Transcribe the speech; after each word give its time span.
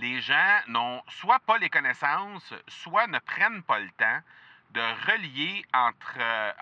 les 0.00 0.20
gens 0.20 0.60
n'ont 0.66 1.02
soit 1.08 1.40
pas 1.40 1.58
les 1.58 1.68
connaissances, 1.68 2.54
soit 2.68 3.06
ne 3.06 3.18
prennent 3.18 3.62
pas 3.62 3.78
le 3.78 3.90
temps 3.92 4.20
de 4.70 4.80
relier 5.10 5.64
entre, 5.74 6.16
euh, 6.18 6.52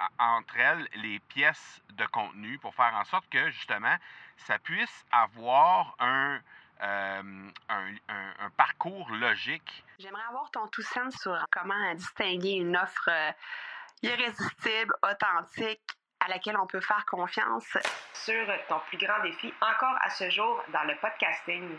elles 0.57 0.89
les 0.95 1.21
pièces 1.21 1.81
de 1.91 2.07
contenu 2.07 2.59
pour 2.59 2.75
faire 2.75 2.95
en 2.95 3.05
sorte 3.05 3.29
que, 3.31 3.51
justement, 3.51 3.97
ça 4.39 4.59
puisse 4.59 5.05
avoir 5.13 5.95
un, 6.01 6.41
euh, 6.83 7.51
parcours 8.57 9.11
logique. 9.11 9.85
J'aimerais 9.99 10.23
avoir 10.29 10.51
ton 10.51 10.67
tout 10.69 10.83
sens 10.83 11.15
sur 11.17 11.45
comment 11.51 11.95
distinguer 11.95 12.53
une 12.53 12.77
offre 12.77 13.09
euh, 13.09 13.33
irrésistible, 14.03 14.95
authentique, 15.03 15.83
à 16.21 16.29
laquelle 16.29 16.57
on 16.57 16.67
peut 16.67 16.81
faire 16.81 17.05
confiance. 17.07 17.77
Sur 18.15 18.47
ton 18.69 18.81
plus 18.89 18.99
grand 18.99 19.21
défi 19.23 19.53
encore 19.61 19.97
à 20.01 20.11
ce 20.11 20.31
jour 20.31 20.63
dans 20.73 20.85
le 20.85 20.97
podcasting. 20.97 21.79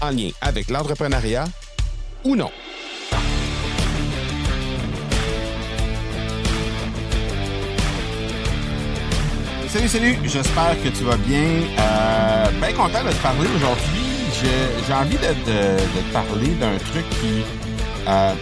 en 0.00 0.10
lien 0.10 0.30
avec 0.40 0.68
l'entrepreneuriat 0.70 1.44
ou 2.24 2.36
non. 2.36 2.50
Salut, 9.68 9.88
salut, 9.88 10.16
j'espère 10.24 10.82
que 10.82 10.88
tu 10.88 11.04
vas 11.04 11.16
bien. 11.18 11.44
Euh, 11.78 12.50
bien 12.58 12.72
content 12.72 13.04
de 13.04 13.10
te 13.10 13.22
parler 13.22 13.46
aujourd'hui. 13.54 14.08
J'ai 14.86 14.92
envie 14.94 15.16
de, 15.16 15.26
te 15.44 16.12
parler 16.12 16.48
d'un 16.54 16.78
truc 16.90 17.04
qui, 17.20 17.42
euh, 18.06 18.32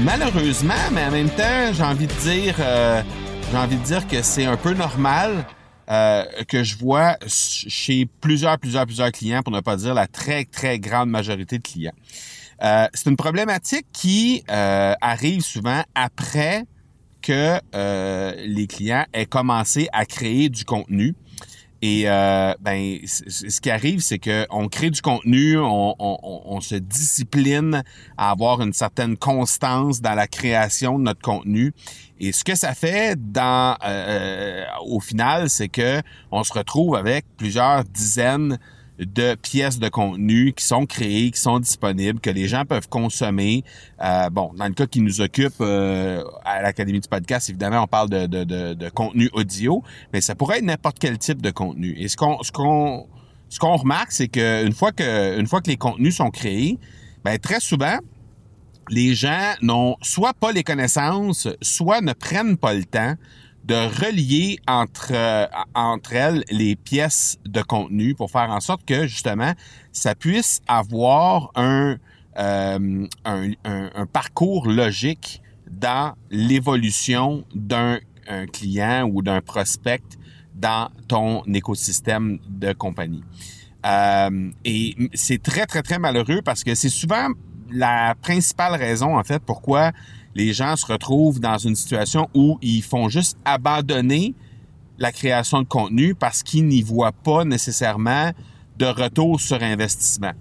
malheureusement, 0.00 0.74
mais 0.92 1.04
en 1.04 1.10
même 1.12 1.30
temps, 1.30 1.72
j'ai 1.72 1.84
envie 1.84 2.06
de 2.08 2.12
dire, 2.14 2.56
euh, 2.58 3.00
j'ai 3.50 3.56
envie 3.56 3.76
de 3.76 3.84
dire 3.84 4.08
que 4.08 4.22
c'est 4.22 4.46
un 4.46 4.56
peu 4.56 4.72
normal 4.72 5.46
euh, 5.90 6.24
que 6.48 6.64
je 6.64 6.76
vois 6.76 7.16
chez 7.26 8.06
plusieurs, 8.20 8.58
plusieurs, 8.58 8.86
plusieurs 8.86 9.12
clients, 9.12 9.42
pour 9.42 9.52
ne 9.52 9.60
pas 9.60 9.76
dire 9.76 9.94
la 9.94 10.06
très, 10.06 10.44
très 10.44 10.78
grande 10.78 11.10
majorité 11.10 11.58
de 11.58 11.62
clients. 11.62 11.94
Euh, 12.62 12.86
c'est 12.94 13.10
une 13.10 13.16
problématique 13.16 13.86
qui 13.92 14.42
arrive 14.48 15.42
souvent 15.42 15.82
après 15.94 16.64
que 17.26 17.58
euh, 17.74 18.34
les 18.38 18.68
clients 18.68 19.04
aient 19.12 19.26
commencé 19.26 19.88
à 19.92 20.06
créer 20.06 20.48
du 20.48 20.64
contenu. 20.64 21.16
Et 21.82 22.04
euh, 22.06 22.54
ben, 22.60 22.98
ce 23.04 23.60
qui 23.60 23.70
arrive, 23.70 24.00
c'est 24.00 24.18
qu'on 24.18 24.68
crée 24.68 24.90
du 24.90 25.02
contenu, 25.02 25.58
on, 25.58 26.60
se 26.60 26.74
discipline 26.74 27.82
à 28.16 28.30
avoir 28.30 28.62
une 28.62 28.72
certaine 28.72 29.16
constance 29.16 30.00
dans 30.00 30.14
la 30.14 30.26
création 30.26 30.98
de 30.98 31.04
notre 31.04 31.20
contenu. 31.20 31.74
Et 32.18 32.32
ce 32.32 32.44
que 32.44 32.54
ça 32.54 32.74
fait 32.74 33.14
dans, 33.30 33.76
euh, 33.84 34.64
au 34.86 35.00
final, 35.00 35.50
c'est 35.50 35.68
que 35.68 36.00
on 36.30 36.42
se 36.44 36.52
retrouve 36.52 36.96
avec 36.96 37.26
plusieurs 37.36 37.84
dizaines 37.84 38.58
de 38.98 39.34
pièces 39.34 39.78
de 39.78 39.88
contenu 39.88 40.52
qui 40.52 40.64
sont 40.64 40.86
créées, 40.86 41.30
qui 41.30 41.40
sont 41.40 41.58
disponibles, 41.58 42.20
que 42.20 42.30
les 42.30 42.48
gens 42.48 42.64
peuvent 42.64 42.88
consommer. 42.88 43.62
Euh, 44.02 44.30
bon, 44.30 44.52
dans 44.56 44.66
le 44.66 44.74
cas 44.74 44.86
qui 44.86 45.00
nous 45.00 45.20
occupe 45.20 45.54
euh, 45.60 46.24
à 46.44 46.62
l'Académie 46.62 47.00
du 47.00 47.08
podcast, 47.08 47.50
évidemment, 47.50 47.82
on 47.82 47.86
parle 47.86 48.08
de, 48.08 48.26
de, 48.26 48.44
de, 48.44 48.74
de, 48.74 48.88
contenu 48.88 49.28
audio, 49.32 49.82
mais 50.12 50.20
ça 50.20 50.34
pourrait 50.34 50.58
être 50.58 50.64
n'importe 50.64 50.98
quel 50.98 51.18
type 51.18 51.42
de 51.42 51.50
contenu. 51.50 51.94
Et 51.98 52.08
ce 52.08 52.16
qu'on 52.16 52.42
ce 52.42 52.52
qu'on 52.52 53.06
ce 53.48 53.58
qu'on 53.58 53.76
remarque, 53.76 54.12
c'est 54.12 54.28
qu'une 54.28 54.72
fois 54.72 54.92
que 54.92 55.38
une 55.38 55.46
fois 55.46 55.60
que 55.60 55.70
les 55.70 55.76
contenus 55.76 56.16
sont 56.16 56.30
créés, 56.30 56.78
ben 57.24 57.38
très 57.38 57.60
souvent 57.60 57.98
les 58.88 59.14
gens 59.14 59.54
n'ont 59.62 59.96
soit 60.00 60.34
pas 60.34 60.52
les 60.52 60.62
connaissances, 60.62 61.48
soit 61.60 62.00
ne 62.00 62.12
prennent 62.12 62.56
pas 62.56 62.74
le 62.74 62.84
temps 62.84 63.14
de 63.66 63.74
relier 63.74 64.58
entre, 64.66 65.12
euh, 65.12 65.46
entre 65.74 66.14
elles 66.14 66.44
les 66.50 66.76
pièces 66.76 67.38
de 67.44 67.62
contenu 67.62 68.14
pour 68.14 68.30
faire 68.30 68.50
en 68.50 68.60
sorte 68.60 68.84
que 68.84 69.06
justement 69.06 69.52
ça 69.92 70.14
puisse 70.14 70.62
avoir 70.68 71.50
un, 71.56 71.96
euh, 72.38 73.06
un, 73.24 73.50
un, 73.64 74.06
parcours 74.06 74.68
logique 74.68 75.42
dans 75.70 76.14
l'évolution 76.30 77.44
d'un 77.54 77.98
client 78.52 79.08
ou 79.12 79.22
d'un 79.22 79.40
prospect 79.40 80.02
dans 80.56 80.88
ton 81.06 81.42
écosystème 81.44 82.38
de 82.48 82.72
compagnie. 82.72 83.22
Euh, 83.86 84.50
et 84.64 84.96
c'est 85.14 85.42
très, 85.42 85.66
très, 85.66 85.82
très 85.82 85.98
malheureux 85.98 86.40
parce 86.44 86.64
que 86.64 86.74
c'est 86.74 86.88
souvent 86.88 87.28
la 87.70 88.14
principale 88.20 88.74
raison, 88.74 89.16
en 89.16 89.22
fait, 89.22 89.40
pourquoi 89.44 89.92
les 90.36 90.52
gens 90.52 90.76
se 90.76 90.84
retrouvent 90.84 91.40
dans 91.40 91.56
une 91.56 91.74
situation 91.74 92.28
où 92.34 92.58
ils 92.60 92.82
font 92.82 93.08
juste 93.08 93.38
abandonner 93.46 94.34
la 94.98 95.10
création 95.10 95.62
de 95.62 95.66
contenu 95.66 96.14
parce 96.14 96.42
qu'ils 96.42 96.66
n'y 96.66 96.82
voient 96.82 97.12
pas 97.12 97.44
nécessairement 97.44 98.32
de 98.76 98.84
retour 98.84 99.40
sur 99.40 99.62
investissement. 99.62 100.32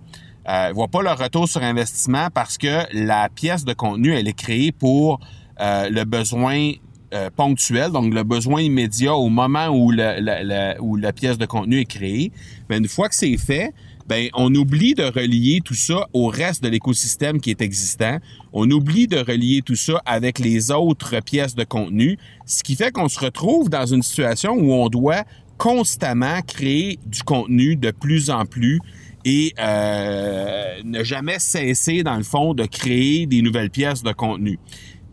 Euh, 0.50 0.68
ils 0.70 0.76
voient 0.76 0.90
pas 0.90 1.02
le 1.02 1.12
retour 1.12 1.48
sur 1.48 1.64
investissement 1.64 2.28
parce 2.34 2.58
que 2.58 2.84
la 2.92 3.30
pièce 3.30 3.64
de 3.64 3.72
contenu, 3.72 4.14
elle 4.14 4.28
est 4.28 4.38
créée 4.38 4.74
pour 4.74 5.22
euh, 5.62 5.90
le 5.90 6.04
besoin 6.04 6.74
euh, 7.14 7.30
ponctuel, 7.34 7.92
donc 7.92 8.14
le 8.14 8.24
besoin 8.24 8.62
immédiat 8.62 9.16
au 9.16 9.30
moment 9.30 9.70
où 9.70 9.92
la 9.92 11.14
pièce 11.14 11.38
de 11.38 11.46
contenu 11.46 11.80
est 11.80 11.86
créée. 11.86 12.34
Mais 12.70 12.78
une 12.80 12.90
fois 12.90 13.08
que 13.08 13.16
c'est 13.16 13.38
fait, 13.38 13.74
ben 14.08 14.30
on 14.34 14.54
oublie 14.54 14.94
de 14.94 15.04
relier 15.04 15.62
tout 15.64 15.74
ça 15.74 16.08
au 16.14 16.28
reste 16.28 16.64
de 16.64 16.70
l'écosystème 16.70 17.40
qui 17.40 17.50
est 17.50 17.62
existant. 17.62 18.20
On 18.54 18.70
oublie 18.70 19.08
de 19.08 19.18
relier 19.18 19.62
tout 19.66 19.76
ça 19.76 20.02
avec 20.06 20.40
les 20.40 20.72
autres 20.72 21.20
pièces 21.22 21.56
de 21.56 21.64
contenu, 21.64 22.18
ce 22.46 22.64
qui 22.64 22.76
fait 22.76 22.92
qu'on 22.92 23.10
se 23.10 23.20
retrouve 23.20 23.70
dans 23.70 23.86
une 23.86 24.04
situation 24.04 24.54
où 24.54 24.74
on 24.74 24.90
doit 24.90 25.24
constamment 25.58 26.42
créer 26.42 27.00
du 27.06 27.24
contenu 27.24 27.76
de 27.76 27.92
plus 27.92 28.30
en 28.30 28.46
plus 28.46 28.80
et 29.24 29.54
euh, 29.60 30.82
ne 30.84 31.04
jamais 31.04 31.40
cesser, 31.40 32.04
dans 32.04 32.18
le 32.18 32.24
fond, 32.24 32.54
de 32.54 32.66
créer 32.66 33.26
des 33.26 33.42
nouvelles 33.42 33.72
pièces 33.72 34.04
de 34.04 34.12
contenu. 34.12 34.60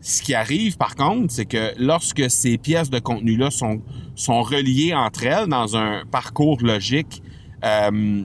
Ce 0.01 0.21
qui 0.21 0.35
arrive, 0.35 0.77
par 0.77 0.95
contre, 0.95 1.33
c'est 1.33 1.45
que 1.45 1.73
lorsque 1.77 2.29
ces 2.29 2.57
pièces 2.57 2.89
de 2.89 2.99
contenu-là 2.99 3.49
sont, 3.49 3.81
sont 4.15 4.43
reliées 4.43 4.93
entre 4.93 5.25
elles 5.25 5.47
dans 5.47 5.77
un 5.77 6.03
parcours 6.05 6.61
logique, 6.61 7.23
euh, 7.63 8.23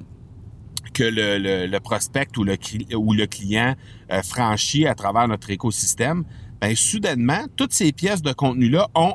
que 0.98 1.04
le, 1.04 1.78
prospect 1.78 2.26
ou 2.36 2.44
le, 2.44 3.26
client 3.26 3.74
euh, 4.10 4.22
franchit 4.22 4.86
à 4.86 4.94
travers 4.94 5.28
notre 5.28 5.48
écosystème, 5.50 6.24
ben 6.60 6.74
soudainement, 6.74 7.44
toutes 7.54 7.72
ces 7.72 7.92
pièces 7.92 8.20
de 8.20 8.32
contenu-là 8.32 8.88
ont 8.96 9.14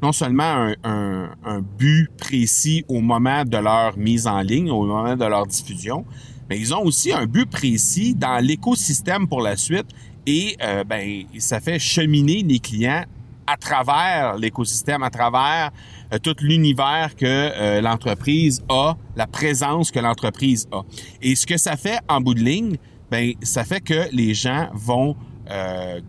non 0.00 0.12
seulement 0.12 0.72
un, 0.84 1.30
un, 1.44 1.60
but 1.60 2.08
précis 2.16 2.84
au 2.86 3.00
moment 3.00 3.44
de 3.44 3.56
leur 3.56 3.98
mise 3.98 4.28
en 4.28 4.40
ligne, 4.42 4.70
au 4.70 4.86
moment 4.86 5.16
de 5.16 5.24
leur 5.24 5.44
diffusion, 5.46 6.04
mais 6.48 6.60
ils 6.60 6.72
ont 6.72 6.84
aussi 6.84 7.12
un 7.12 7.26
but 7.26 7.50
précis 7.50 8.14
dans 8.14 8.38
l'écosystème 8.38 9.26
pour 9.26 9.40
la 9.40 9.56
suite 9.56 9.86
et 10.24 10.56
euh, 10.62 10.84
ben 10.84 11.24
ça 11.38 11.58
fait 11.58 11.80
cheminer 11.80 12.42
les 12.42 12.60
clients 12.60 13.04
à 13.48 13.56
travers 13.56 14.36
l'écosystème, 14.36 15.02
à 15.02 15.10
travers 15.10 15.70
euh, 16.12 16.18
tout 16.18 16.36
l'univers 16.40 17.16
que 17.16 17.24
euh, 17.26 17.80
l'entreprise 17.80 18.62
a, 18.68 18.96
la 19.16 19.26
présence 19.26 19.90
que 19.90 19.98
l'entreprise 19.98 20.68
a. 20.70 20.82
Et 21.22 21.34
ce 21.34 21.46
que 21.46 21.56
ça 21.56 21.76
fait 21.76 21.98
en 22.08 22.20
bout 22.20 22.34
de 22.34 22.40
ligne, 22.40 22.76
ben 23.10 23.32
ça 23.42 23.64
fait 23.64 23.80
que 23.80 24.08
les 24.12 24.34
gens 24.34 24.68
vont 24.74 25.16
euh, 25.50 26.00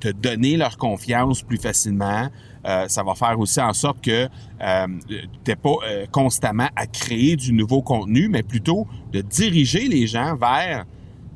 te 0.00 0.08
donner 0.08 0.56
leur 0.56 0.78
confiance 0.78 1.42
plus 1.42 1.58
facilement. 1.58 2.28
ça 2.88 3.02
va 3.02 3.14
faire 3.14 3.38
aussi 3.38 3.60
en 3.60 3.72
sorte 3.72 4.00
que 4.02 4.26
tu 5.06 5.28
n'es 5.46 5.56
pas 5.56 5.76
constamment 6.10 6.68
à 6.74 6.86
créer 6.86 7.36
du 7.36 7.52
nouveau 7.52 7.80
contenu, 7.80 8.28
mais 8.28 8.42
plutôt 8.42 8.86
de 9.12 9.20
diriger 9.20 9.88
les 9.88 10.06
gens 10.06 10.36
vers 10.36 10.84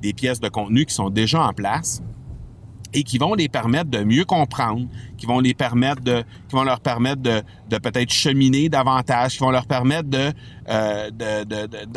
des 0.02 0.12
pièces 0.12 0.40
de 0.40 0.48
contenu 0.48 0.84
qui 0.84 0.94
sont 0.94 1.08
déjà 1.08 1.42
en 1.42 1.52
place 1.52 2.02
et 2.92 3.02
qui 3.02 3.18
vont 3.18 3.34
les 3.34 3.48
permettre 3.48 3.90
de 3.90 4.02
mieux 4.02 4.24
comprendre, 4.24 4.86
qui 5.16 5.26
vont 5.26 5.40
les 5.40 5.54
permettre 5.54 6.02
de, 6.02 6.22
qui 6.48 6.56
vont 6.56 6.64
leur 6.64 6.80
permettre 6.80 7.22
de, 7.22 7.42
de 7.68 7.78
peut-être 7.78 8.12
cheminer 8.12 8.68
davantage, 8.68 9.32
qui 9.32 9.38
vont 9.38 9.50
leur 9.50 9.66
permettre 9.66 10.08
de, 10.08 10.32
euh, 10.68 11.10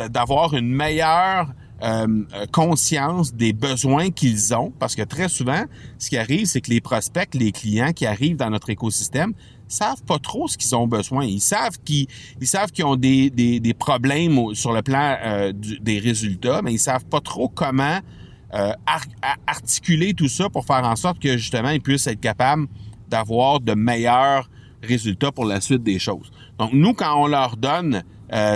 d'avoir 0.08 0.50
de, 0.50 0.58
une 0.58 0.72
meilleure 0.72 1.48
euh, 1.82 2.24
conscience 2.52 3.34
des 3.34 3.52
besoins 3.52 4.10
qu'ils 4.10 4.54
ont, 4.54 4.72
parce 4.78 4.94
que 4.94 5.02
très 5.02 5.28
souvent, 5.28 5.64
ce 5.98 6.08
qui 6.08 6.16
arrive, 6.16 6.46
c'est 6.46 6.60
que 6.60 6.70
les 6.70 6.80
prospects, 6.80 7.34
les 7.34 7.52
clients 7.52 7.92
qui 7.92 8.06
arrivent 8.06 8.36
dans 8.36 8.50
notre 8.50 8.70
écosystème, 8.70 9.32
savent 9.66 10.02
pas 10.04 10.18
trop 10.18 10.46
ce 10.46 10.56
qu'ils 10.56 10.74
ont 10.76 10.86
besoin. 10.86 11.24
Ils 11.24 11.40
savent 11.40 11.78
qu'ils 11.84 12.06
ils 12.40 12.46
savent 12.46 12.70
qu'ils 12.70 12.84
ont 12.84 12.96
des, 12.96 13.30
des, 13.30 13.60
des, 13.60 13.74
problèmes 13.74 14.54
sur 14.54 14.72
le 14.72 14.82
plan 14.82 15.16
euh, 15.24 15.52
des 15.54 15.98
résultats, 15.98 16.62
mais 16.62 16.72
ils 16.72 16.78
savent 16.78 17.06
pas 17.06 17.20
trop 17.20 17.48
comment 17.48 17.98
articuler 19.46 20.14
tout 20.14 20.28
ça 20.28 20.48
pour 20.48 20.64
faire 20.64 20.84
en 20.84 20.96
sorte 20.96 21.18
que 21.18 21.36
justement 21.36 21.70
ils 21.70 21.80
puissent 21.80 22.06
être 22.06 22.20
capables 22.20 22.66
d'avoir 23.08 23.60
de 23.60 23.74
meilleurs 23.74 24.48
résultats 24.82 25.32
pour 25.32 25.44
la 25.44 25.60
suite 25.60 25.82
des 25.82 25.98
choses. 25.98 26.30
Donc 26.58 26.72
nous, 26.72 26.94
quand 26.94 27.20
on 27.20 27.26
leur 27.26 27.56
donne 27.56 28.04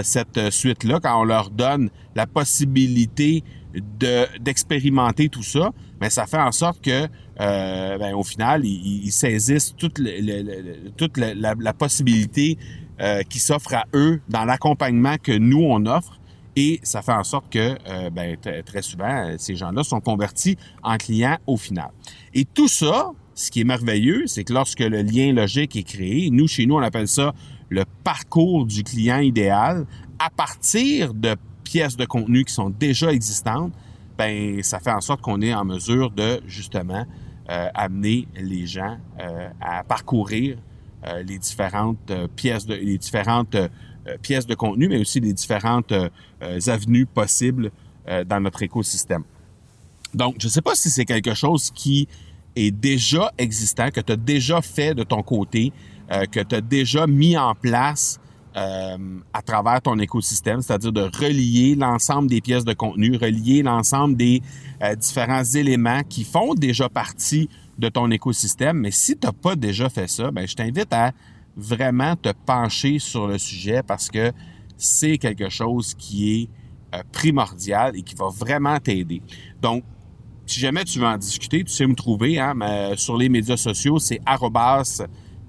cette 0.02 0.50
suite-là, 0.50 1.00
quand 1.02 1.20
on 1.20 1.24
leur 1.24 1.50
donne 1.50 1.90
la 2.14 2.26
possibilité 2.26 3.42
d'expérimenter 4.40 5.28
tout 5.28 5.42
ça, 5.42 5.72
mais 6.00 6.10
ça 6.10 6.26
fait 6.26 6.38
en 6.38 6.52
sorte 6.52 6.80
que 6.80 7.08
euh, 7.40 7.98
ben, 7.98 8.14
au 8.14 8.24
final, 8.24 8.64
ils, 8.64 9.12
saisissent 9.12 9.74
toute, 9.76 10.00
toute 10.96 11.16
la, 11.16 11.72
possibilité 11.72 12.58
euh, 13.00 13.22
qui 13.22 13.38
s'offre 13.38 13.74
à 13.74 13.84
eux 13.94 14.20
dans 14.28 14.44
l'accompagnement 14.44 15.16
que 15.22 15.32
nous, 15.32 15.62
on 15.62 15.86
offre. 15.86 16.17
Et 16.60 16.80
ça 16.82 17.02
fait 17.02 17.12
en 17.12 17.22
sorte 17.22 17.52
que 17.52 17.78
euh, 17.86 18.10
ben, 18.10 18.36
très 18.66 18.82
souvent, 18.82 19.32
ces 19.38 19.54
gens-là 19.54 19.84
sont 19.84 20.00
convertis 20.00 20.56
en 20.82 20.96
clients 20.96 21.38
au 21.46 21.56
final. 21.56 21.90
Et 22.34 22.44
tout 22.44 22.66
ça, 22.66 23.12
ce 23.36 23.52
qui 23.52 23.60
est 23.60 23.64
merveilleux, 23.64 24.26
c'est 24.26 24.42
que 24.42 24.52
lorsque 24.52 24.80
le 24.80 25.02
lien 25.02 25.32
logique 25.32 25.76
est 25.76 25.84
créé, 25.84 26.30
nous, 26.32 26.48
chez 26.48 26.66
nous, 26.66 26.74
on 26.74 26.82
appelle 26.82 27.06
ça 27.06 27.32
le 27.68 27.84
parcours 28.02 28.66
du 28.66 28.82
client 28.82 29.18
idéal, 29.18 29.86
à 30.18 30.30
partir 30.30 31.14
de 31.14 31.36
pièces 31.62 31.96
de 31.96 32.06
contenu 32.06 32.44
qui 32.44 32.52
sont 32.52 32.70
déjà 32.70 33.12
existantes, 33.12 33.72
ben 34.16 34.60
ça 34.64 34.80
fait 34.80 34.90
en 34.90 35.00
sorte 35.00 35.20
qu'on 35.20 35.40
est 35.40 35.54
en 35.54 35.64
mesure 35.64 36.10
de 36.10 36.40
justement 36.44 37.06
euh, 37.50 37.68
amener 37.72 38.26
les 38.34 38.66
gens 38.66 38.96
euh, 39.20 39.48
à 39.60 39.84
parcourir 39.84 40.58
euh, 41.06 41.22
les 41.22 41.38
différentes 41.38 42.12
pièces 42.34 42.66
de 42.66 42.74
les 42.74 42.98
différentes 42.98 43.56
pièces 44.22 44.46
de 44.46 44.54
contenu, 44.54 44.88
mais 44.88 44.98
aussi 44.98 45.20
les 45.20 45.32
différentes 45.32 45.92
avenues 46.66 47.06
possibles 47.06 47.70
dans 48.26 48.40
notre 48.40 48.62
écosystème. 48.62 49.22
Donc, 50.14 50.36
je 50.40 50.46
ne 50.46 50.50
sais 50.50 50.62
pas 50.62 50.74
si 50.74 50.90
c'est 50.90 51.04
quelque 51.04 51.34
chose 51.34 51.70
qui 51.74 52.08
est 52.56 52.70
déjà 52.70 53.32
existant, 53.38 53.90
que 53.90 54.00
tu 54.00 54.12
as 54.12 54.16
déjà 54.16 54.62
fait 54.62 54.94
de 54.94 55.02
ton 55.02 55.22
côté, 55.22 55.72
que 56.30 56.40
tu 56.40 56.54
as 56.54 56.60
déjà 56.60 57.06
mis 57.06 57.36
en 57.36 57.54
place 57.54 58.18
euh, 58.58 58.96
à 59.32 59.42
travers 59.42 59.80
ton 59.80 59.98
écosystème, 59.98 60.62
c'est-à-dire 60.62 60.90
de 60.90 61.02
relier 61.02 61.76
l'ensemble 61.76 62.28
des 62.28 62.40
pièces 62.40 62.64
de 62.64 62.72
contenu, 62.72 63.16
relier 63.16 63.62
l'ensemble 63.62 64.16
des 64.16 64.42
euh, 64.82 64.96
différents 64.96 65.44
éléments 65.44 66.02
qui 66.02 66.24
font 66.24 66.54
déjà 66.54 66.88
partie 66.88 67.48
de 67.78 67.88
ton 67.88 68.10
écosystème. 68.10 68.78
Mais 68.78 68.90
si 68.90 69.16
tu 69.16 69.26
n'as 69.26 69.32
pas 69.32 69.54
déjà 69.54 69.88
fait 69.88 70.08
ça, 70.08 70.32
ben, 70.32 70.48
je 70.48 70.56
t'invite 70.56 70.92
à 70.92 71.12
vraiment 71.58 72.16
te 72.16 72.30
pencher 72.46 72.98
sur 72.98 73.26
le 73.26 73.36
sujet 73.36 73.82
parce 73.82 74.08
que 74.08 74.32
c'est 74.76 75.18
quelque 75.18 75.50
chose 75.50 75.94
qui 75.94 76.32
est 76.42 76.50
euh, 76.94 77.02
primordial 77.12 77.96
et 77.96 78.02
qui 78.02 78.14
va 78.14 78.28
vraiment 78.28 78.78
t'aider. 78.78 79.20
Donc, 79.60 79.82
si 80.46 80.60
jamais 80.60 80.84
tu 80.84 80.98
veux 80.98 81.06
en 81.06 81.18
discuter, 81.18 81.62
tu 81.64 81.70
sais 81.70 81.86
me 81.86 81.94
trouver 81.94 82.38
hein, 82.38 82.54
sur 82.96 83.18
les 83.18 83.28
médias 83.28 83.58
sociaux, 83.58 83.98
c'est 83.98 84.20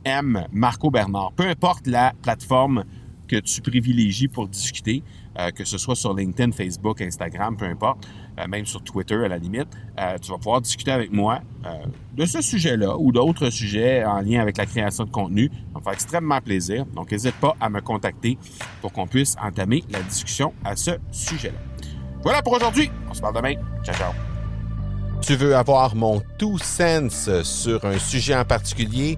M 0.04 0.46
Marco 0.52 0.92
Bernard. 0.92 1.32
Peu 1.34 1.48
importe 1.48 1.88
la 1.88 2.14
plateforme 2.22 2.84
que 3.30 3.38
tu 3.38 3.62
privilégies 3.62 4.28
pour 4.28 4.48
discuter, 4.48 5.04
euh, 5.38 5.52
que 5.52 5.64
ce 5.64 5.78
soit 5.78 5.96
sur 5.96 6.14
LinkedIn, 6.14 6.52
Facebook, 6.52 7.02
Instagram, 7.02 7.56
peu 7.56 7.66
importe, 7.66 8.08
euh, 8.40 8.48
même 8.48 8.66
sur 8.66 8.84
Twitter 8.84 9.16
à 9.16 9.28
la 9.28 9.38
limite, 9.38 9.68
euh, 10.00 10.18
tu 10.18 10.31
vas 10.31 10.38
pouvoir 10.38 10.62
discuter 10.62 10.92
avec 10.92 11.14
moi 11.14 11.42
de 12.16 12.26
ce 12.26 12.42
sujet-là 12.42 12.98
ou 12.98 13.12
d'autres 13.12 13.50
sujets 13.50 14.04
en 14.06 14.22
lien 14.22 14.42
avec 14.42 14.58
la 14.58 14.66
création 14.66 15.04
de 15.04 15.12
contenu. 15.12 15.52
Ça 15.74 15.80
me 15.80 15.84
faire 15.84 15.94
extrêmement 15.94 16.42
plaisir. 16.42 16.86
Donc, 16.88 17.12
n'hésite 17.12 17.36
pas 17.36 17.56
à 17.60 17.70
me 17.70 17.81
contacter 17.81 18.38
pour 18.81 18.92
qu'on 18.92 19.08
puisse 19.08 19.36
entamer 19.42 19.84
la 19.90 20.02
discussion 20.02 20.54
à 20.64 20.76
ce 20.76 20.92
sujet-là. 21.12 21.60
Voilà 22.24 22.42
pour 22.42 22.54
aujourd'hui. 22.54 22.90
On 23.10 23.14
se 23.14 23.22
parle 23.22 23.36
demain. 23.36 23.54
Ciao, 23.84 23.96
ciao. 23.96 24.14
Tu 25.22 25.36
veux 25.36 25.56
avoir 25.56 25.96
mon 25.96 26.22
tout 26.38 26.58
sens 26.58 27.30
sur 27.44 27.84
un 27.84 28.00
sujet 28.00 28.36
en 28.36 28.46
particulier? 28.46 29.18